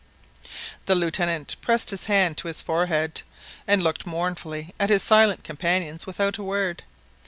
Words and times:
The 0.87 0.95
Lieutenant 0.95 1.55
pressed 1.61 1.91
his 1.91 2.07
hand 2.07 2.35
to 2.39 2.47
his 2.47 2.59
forehead, 2.59 3.21
and 3.67 3.83
looked 3.83 4.07
mournfully 4.07 4.73
at 4.79 4.89
his 4.89 5.03
silent 5.03 5.43
companions 5.43 6.07
without 6.07 6.39
a 6.39 6.43
word. 6.43 6.81